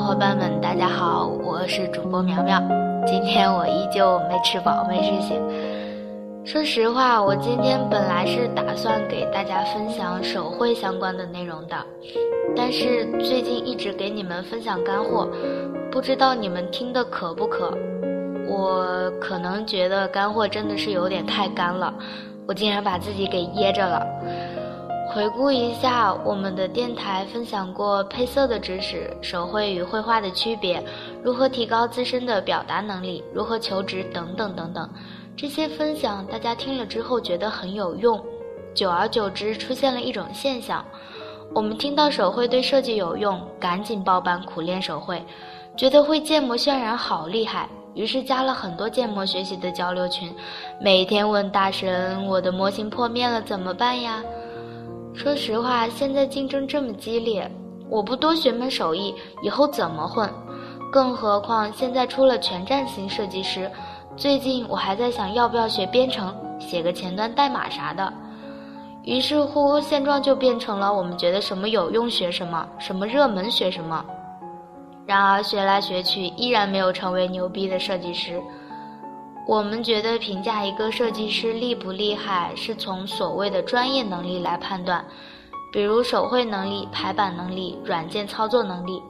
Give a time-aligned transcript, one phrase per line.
[0.00, 2.58] 伙伴们，大家好，我是主播苗苗。
[3.06, 5.38] 今天我依旧没吃饱，没睡醒。
[6.44, 11.76] 说实话，我今天本来是打算给大家分享手绘相关的内容的，
[12.56, 15.28] 但是最近一直给你们分享干货，
[15.92, 17.76] 不知道你们听的渴不渴？
[18.48, 21.92] 我可能觉得干货真的是有点太干了，
[22.48, 24.04] 我竟然把自己给噎着了。
[25.12, 30.80] 回顾一下我们的电台，分享过配色的知识、手绘与绘画的区别、
[31.20, 34.88] 如何提高自身的表达能力、如何求职等等等等。
[35.36, 38.22] 这些分享大家听了之后觉得很有用，
[38.72, 40.84] 久而久之出现了一种现象：
[41.52, 45.20] 我们听到手绘对设计有用，赶紧报班苦练手绘，
[45.76, 50.32] 觉得会建模渲染好厉害，于是加了很多建模学习的交流群，
[50.80, 54.22] 每天问大神：“我的模型破灭了怎么办呀？”
[55.12, 57.50] 说实话，现在竞争这么激烈，
[57.88, 60.28] 我不多学门手艺，以后怎么混？
[60.90, 63.70] 更何况现在出了全站型设计师，
[64.16, 68.12] 最近我还在想要不要学编程，写个前端代码啥的。
[69.04, 74.04] 于是乎，现状就变成了我们觉得什么有用学什么，什么热门学什么。
[75.06, 78.40] 然而学来学去，依然没有成为牛逼的设计师。
[79.46, 85.04] 我们觉得评价一个设计师厉不厉害，是从所谓的专业能力来判断，
[85.72, 89.02] 比如手绘能力、排版能力、软件操作能力。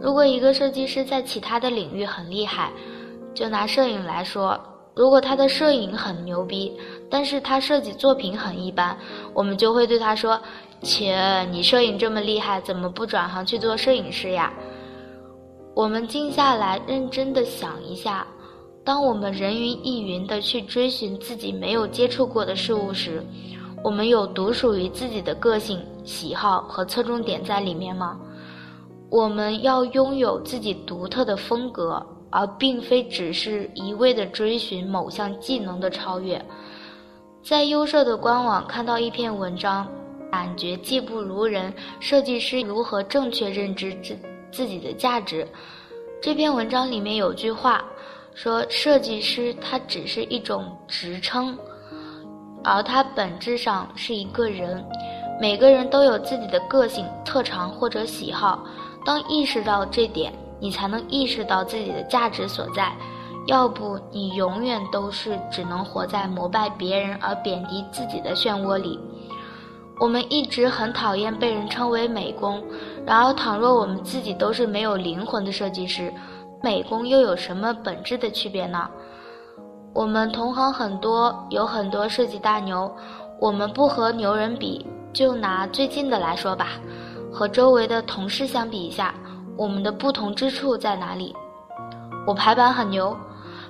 [0.00, 2.70] 如果一个设计师在其他的领域很厉害，
[3.34, 4.60] 就拿摄影来说，
[4.94, 6.78] 如果他的摄影很牛逼，
[7.10, 8.96] 但是他设计作品很一般，
[9.34, 10.40] 我们就会对他说
[10.82, 14.52] ：“切，你摄影这么厉害，怎么不转行去做摄影师呀？”
[15.74, 18.26] 我们静下来，认真的想一下。
[18.86, 23.20] 当我们人云亦云地去追寻自己没有接触过的事物时，
[23.82, 28.16] 我们有独属于自己的个性、喜好和侧重点在里面吗？
[29.10, 36.40] 我们要拥有自己独特的风格，而并非只是一味地追寻某项技能的超越。
[37.42, 39.84] 在优设的官网看到一篇文章，
[40.30, 44.16] 感觉技不如人，设计师如何正确认知自
[44.52, 45.44] 自己的价值？
[46.22, 47.84] 这篇文章里面有句话。
[48.36, 51.58] 说设计师他只是一种职称，
[52.62, 54.84] 而他本质上是一个人。
[55.40, 58.62] 每个人都有自己的个性、特长或者喜好。
[59.06, 60.30] 当意识到这点，
[60.60, 62.92] 你才能意识到自己的价值所在。
[63.46, 69.00] 要不，你永远都是只能活在膜拜别人而贬低自己的漩涡里。
[69.98, 72.62] 我们一直很讨厌被人称为美工，
[73.06, 76.12] 然而倘若我们自己都是没有灵魂的设计师。
[76.66, 78.90] 美工又有什么本质的区别呢？
[79.94, 82.92] 我们同行很多，有很多设计大牛，
[83.40, 86.70] 我们不和牛人比，就拿最近的来说吧，
[87.32, 89.14] 和周围的同事相比一下，
[89.56, 91.32] 我们的不同之处在哪里？
[92.26, 93.16] 我排版很牛，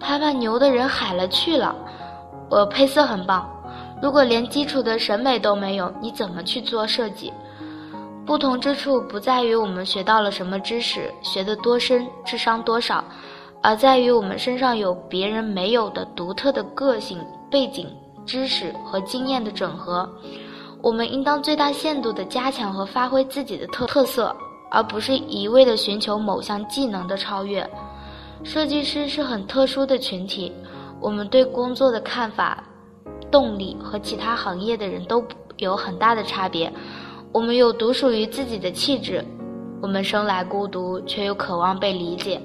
[0.00, 1.72] 排版牛的人海了去了。
[2.50, 3.48] 我配色很棒，
[4.02, 7.32] 如果连基础的审美都没有，你怎么去做设计？
[8.30, 13.04] 不同之处不在于我们学到了什么知识，学得多深，智商多少，
[13.60, 17.18] 而在于我们身上有别人没有的独特的个性、
[17.50, 17.88] 背景、
[18.24, 20.08] 知识和经验的整合。
[20.80, 24.32] 我们应当最大限度地加强和发挥自己的特特色，
[24.70, 27.68] 而不是一味地寻求某项技能的超越。
[28.44, 30.52] 设计师是很特殊的群体，
[31.00, 32.62] 我们对工作的看法、
[33.28, 35.20] 动力和其他行业的人都
[35.56, 36.72] 有很大的差别。
[37.32, 39.24] 我们有独属于自己的气质，
[39.80, 42.40] 我们生来孤独，却又渴望被理解。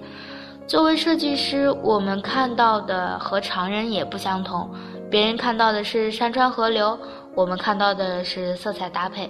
[0.68, 4.69] 作为设计师，我们看到的和常人也不相同。
[5.09, 6.97] 别人看到的是山川河流，
[7.34, 9.28] 我们看到的是色彩搭配。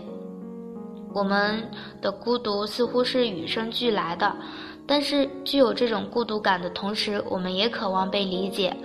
[1.13, 1.63] 我们
[2.01, 4.35] 的孤独似乎是与生俱来的，
[4.85, 8.75] 但是具有这种孤独感的同时，我们也渴望被理解。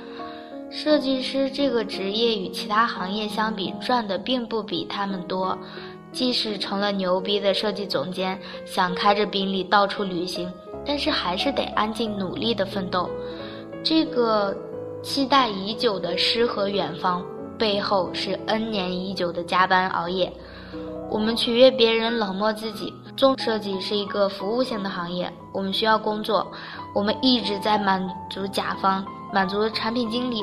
[0.70, 5.58] 设计师这个职业与其他行业相比，赚的并不比他们多。
[6.12, 10.52] 即使成了牛逼的设计总监，想开着宾利到处旅行，
[10.84, 13.08] 但是还是得安静努力的奋斗。
[13.82, 14.56] 这个
[15.02, 17.24] 期待已久的诗和远方，
[17.56, 20.32] 背后是 N 年已久的加班熬夜。
[21.08, 22.92] 我们取悦别人，冷漠自己。
[23.16, 26.50] 做设计是一个服务性的行业，我们需要工作，
[26.94, 30.40] 我们一直在满足甲方，满足产品经理，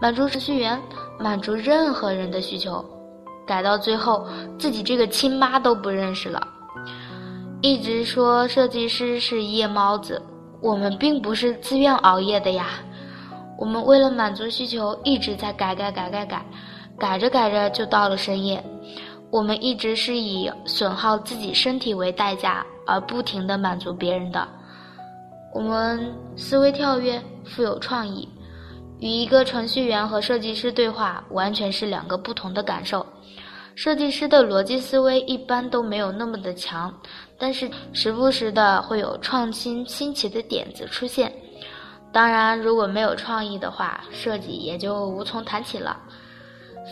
[0.00, 0.80] 满足程序员，
[1.18, 2.84] 满足任何人的需求。
[3.50, 4.28] 改到最后，
[4.60, 6.40] 自己这个亲妈都不认识了。
[7.60, 10.22] 一直说设计师是夜猫子，
[10.60, 12.68] 我们并不是自愿熬夜的呀。
[13.58, 16.46] 我们为了满足需求，一直在改改改改改，
[16.96, 18.64] 改着改着就到了深夜。
[19.32, 24.46] 我们一直是以损耗自己身体为代价，而不停地满足别人的。
[25.52, 28.28] 我们思维跳跃，富有创意，
[29.00, 33.04] 与一个程序员和设计师对话，完全是两个不同的感受。
[33.74, 36.92] 设计师的逻辑思维一般都没有那么的强，
[37.38, 41.32] 但是时不时的会有创新新奇的点子出现。
[42.12, 45.96] 当然，如果没有创意的话，设计也就无从谈起了。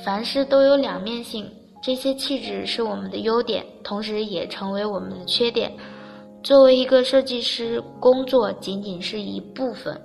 [0.05, 1.51] 凡事都有两面性，
[1.83, 5.73] 这些气质是我们的优点，同时也成为我们的缺点。
[6.43, 10.01] 作为一个设计师，工作仅仅是一部分，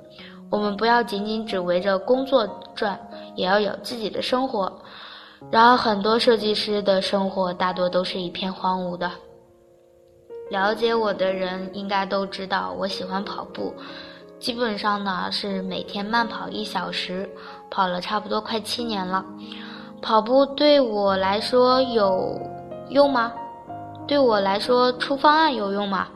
[0.49, 2.99] 我们不要仅仅只围着工作转，
[3.35, 4.81] 也要有自己的生活。
[5.51, 9.09] 然而，很多设计师的生活大多都是一片荒芜的。
[10.49, 13.73] 了解我的人应该都知道，我喜欢跑步。
[14.39, 17.29] 基本上呢是每天慢跑一小时，
[17.69, 19.23] 跑了差不多快七年了。
[20.01, 22.37] 跑步对我来说有
[22.89, 23.31] 用吗？
[24.05, 26.07] 对我来说出方案有用吗？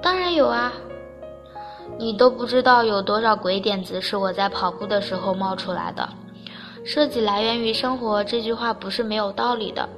[0.00, 0.72] 当然有啊！
[1.98, 6.08] 你都不知道有多少鬼点子是我在跑步的时候冒出来的。
[6.84, 9.88] 设计来源于生活这句话不是没有道理的。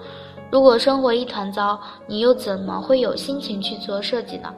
[0.51, 4.55] 如果生活一团糟，你又怎么会有心情去做设计呢？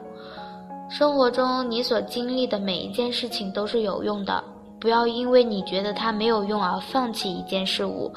[0.89, 4.43] 生活中你所经历的每一件事情都是有用的，
[4.79, 8.11] 不要因为你觉得它没有用而放弃一件事物。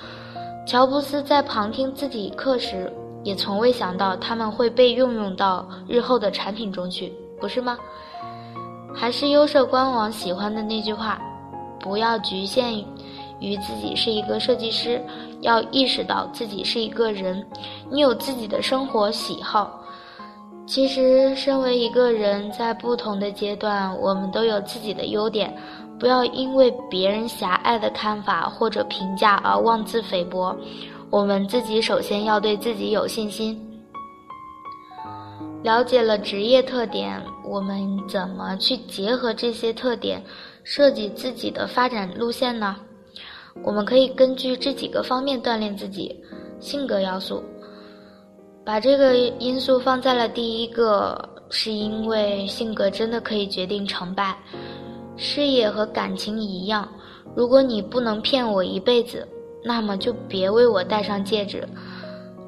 [0.66, 2.92] 乔布斯在旁听自己课时，
[3.24, 7.78] 也从未想到他们会被运用到日后的产品中去，不是吗？
[8.94, 11.20] 还是优设官网喜欢的那句话：
[11.80, 12.84] 不要局限于
[13.40, 15.00] 于自己是一个设计师，
[15.40, 17.44] 要意识到自己是一个人，
[17.90, 19.82] 你有自己的生活喜好。
[20.66, 25.52] 其实，身为一个人，在不同的阶段，我们都有自己的优点。
[25.98, 30.56] 不要因为别人狭隘的看法或者评价而妄自菲薄。
[31.10, 33.60] 我们自己首先要对自己有信心。
[35.62, 40.24] 了解了职业特点，我们怎么去结合这些特点，
[40.62, 42.76] 设计自己的发展路线呢？
[43.62, 46.14] 我们可以根据这几个方面锻炼自己。
[46.58, 47.42] 性格要素。
[48.64, 54.36] 把这个因素放在了第一个，是因为性格真的可以决定成败。
[55.16, 56.88] 事业和感情一样，
[57.34, 59.26] 如果你不能骗我一辈子，
[59.64, 61.66] 那么就别为我戴上戒指。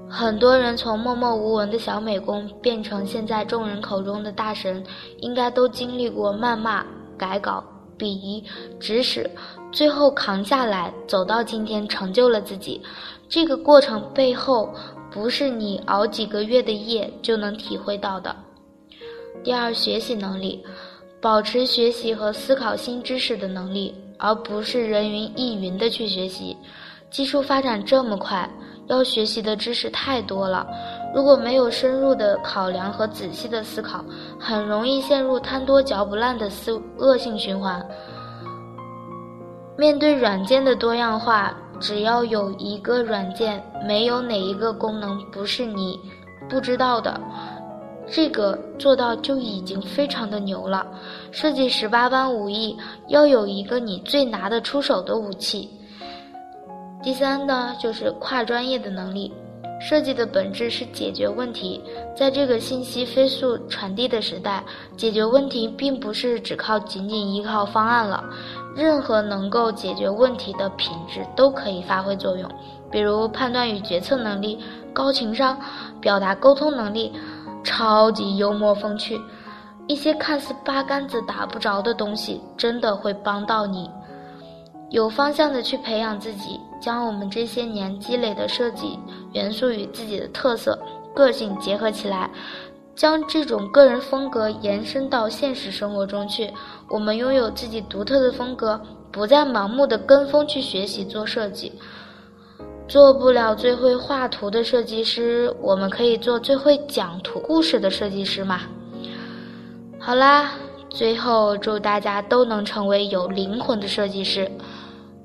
[0.08, 4.84] 很多人从默默无闻的小美工变成现在众人口中的大神，
[5.20, 6.84] 应该都经历过谩骂、
[7.16, 7.64] 改稿、
[7.99, 8.44] 鄙夷、
[8.78, 9.28] 指使，
[9.73, 12.81] 最后扛下来，走到今天，成就了自己。
[13.29, 14.73] 这个过程背后。
[15.15, 18.35] 不是你熬几个月的夜就能体会到的。
[19.45, 20.65] 第二，学习能力，
[21.21, 26.57] 保持学习和思考新知识的能力，而不是人云亦云的去学习。
[27.11, 28.49] 技术发展这么快，
[28.87, 30.67] 要学习的知识太多了，
[31.15, 34.03] 如果没有深入的考量和仔细的思考，
[34.41, 37.87] 很容易陷入贪多嚼不烂的思恶性循环。
[39.77, 41.55] 面对软件的多样化。
[41.81, 45.99] 只要有一个软件，没有哪一个功能不是你
[46.49, 47.21] 不知道的，
[48.07, 50.87] 这个做到就已经非常的牛了。
[51.33, 52.76] 设计十八般武艺，
[53.09, 55.69] 要有一个你最拿得出手的武器。
[57.02, 59.35] 第三呢，就是跨专业的能力。
[59.89, 61.83] 设计的本质是解决问题，
[62.17, 64.62] 在这个信息飞速传递的时代，
[64.97, 68.23] 解决问题并不是只靠仅仅依靠方案了。
[68.77, 72.49] 任何能够解决问题的品质都可以发挥作用，
[72.93, 74.59] 比如判断与决策能力、
[74.93, 75.59] 高情商、
[76.01, 77.12] 表达沟通能力、
[77.65, 79.21] 超级幽默风趣，
[79.89, 83.91] 一些看似八竿子打不着的东西，真的会帮到你。
[84.92, 88.99] 有方向的去培养自己，将我们这些年积累的设计
[89.32, 90.78] 元素与自己的特色、
[91.14, 92.30] 个性结合起来。
[92.94, 96.50] 将这种个人风格延伸到现实生活中去，
[96.90, 98.78] 我们拥有自己独特的风格，
[99.11, 101.72] 不再盲目的跟风去学习做设计。
[102.87, 108.61] 做不了最会画图的设计师，我们可以做最会讲图故事的设计师嘛？
[109.99, 110.50] 好啦，
[110.90, 114.50] 最后祝大家都能成为有灵魂的设计师。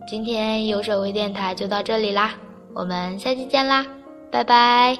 [0.07, 2.33] 今天有手微电台就到这里啦，
[2.73, 3.85] 我们下期见啦，
[4.31, 4.97] 拜拜。